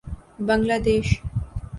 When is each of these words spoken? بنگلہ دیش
بنگلہ 0.45 0.77
دیش 0.85 1.07